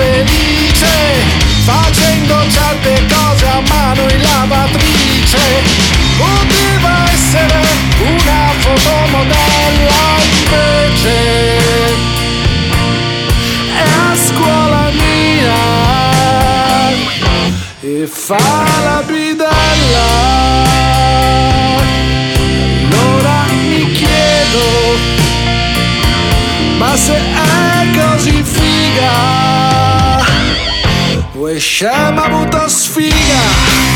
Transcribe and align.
felice 0.00 0.96
facendo 1.64 2.34
certe 2.48 3.06
cose 3.12 3.46
a 3.46 3.60
mano 3.68 4.02
in 4.08 4.22
lavatrice. 4.22 5.44
Poteva 6.16 7.10
essere 7.12 7.60
una 7.98 8.52
fotomodella 8.60 10.02
invece. 10.38 11.16
È 13.76 13.88
a 14.08 14.16
scuola 14.26 14.90
mia 15.02 15.62
e 17.80 18.06
fa 18.06 18.38
la 18.84 19.02
bidella. 19.06 20.08
Allora 22.88 23.44
mi 23.52 23.92
chiedo 23.92 24.98
ma 26.78 26.96
se 26.96 27.14
è 27.14 27.98
così 27.98 28.42
figa? 28.42 29.49
Oi, 31.40 31.58
chama 31.58 32.28
muitas 32.28 32.86
filhas. 32.86 33.89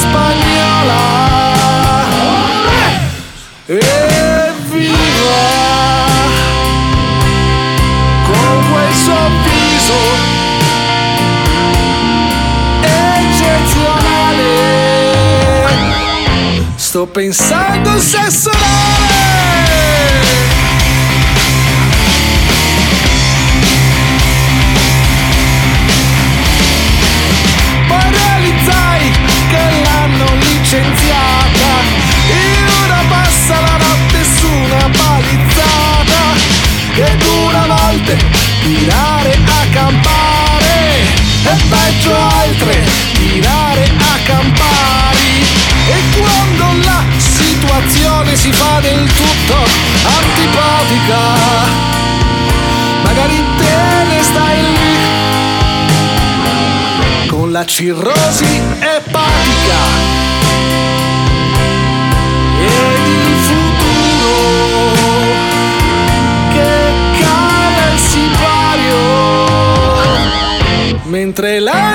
spagnola. 0.00 1.02
E 3.66 3.80
viva 4.70 5.46
con 8.26 8.54
quel 8.70 8.92
sorriso 9.06 10.00
eccezionale. 12.82 14.52
Sto 16.76 17.06
pensando 17.06 18.00
se 18.00 18.30
será 18.30 19.09
cirrosi 57.70 58.60
epatica 58.80 59.82
ed 62.58 63.06
il 63.06 63.36
futuro 63.46 65.12
che 66.52 66.92
cade 67.20 67.82
al 67.92 67.98
sipario. 67.98 68.98
Mentre 71.04 71.60
la 71.60 71.89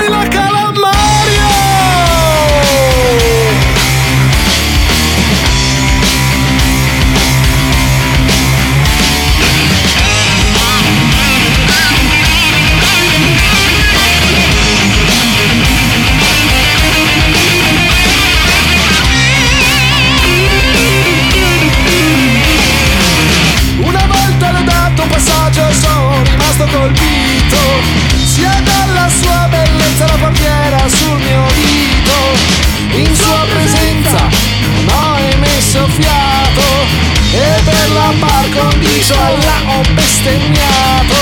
alla 39.14 39.56
ho 39.66 39.80
bestemmiato 39.92 41.20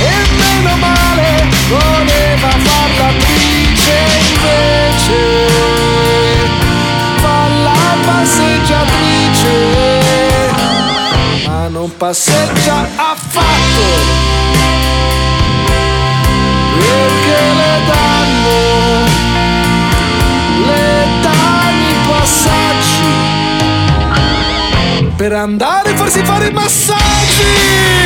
E 0.00 0.12
meno 0.36 0.76
male 0.76 1.46
voleva 1.68 2.48
far 2.48 2.90
l'attrice 2.98 3.96
invece. 4.32 5.18
Fa 7.20 7.48
la 7.62 7.96
passeggiatrice 8.04 9.54
Ma 11.46 11.68
non 11.68 11.96
passeggia 11.96 12.88
affatto 12.96 13.84
Perché 16.78 17.40
le 17.60 17.74
danno 17.86 18.58
Le 20.66 21.06
danno 21.20 21.88
i 21.88 21.96
passaggi 22.08 23.28
per 25.20 25.34
andare 25.34 25.90
a 25.90 25.96
farsi 25.96 26.24
fare 26.24 26.46
il 26.46 26.54
massaggio. 26.54 27.09
see 27.40 27.99